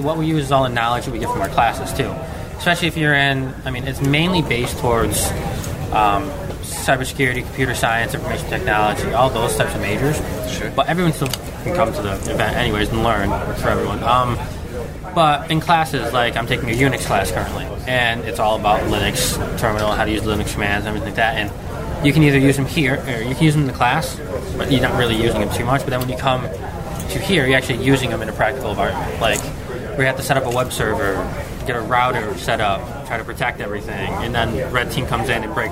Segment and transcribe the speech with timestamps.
[0.00, 2.10] What we use is all the knowledge that we get from our classes too.
[2.56, 5.26] Especially if you're in, I mean, it's mainly based towards
[5.92, 6.30] um,
[6.62, 10.16] cybersecurity, computer science, information technology, all those types of majors.
[10.50, 10.70] Sure.
[10.70, 14.02] But everyone still can come to the event anyways and learn for everyone.
[14.04, 14.38] Um,
[15.14, 19.36] but in classes, like I'm taking a Unix class currently, and it's all about Linux
[19.58, 21.36] terminal, how to use Linux commands, everything like that.
[21.36, 24.18] And you can either use them here, or you can use them in the class,
[24.56, 25.82] but you're not really using them too much.
[25.82, 29.20] But then when you come to here, you're actually using them in a practical environment.
[29.20, 29.40] Like
[29.98, 31.14] we have to set up a web server,
[31.66, 35.44] get a router set up, try to protect everything, and then red team comes in
[35.44, 35.70] and breaks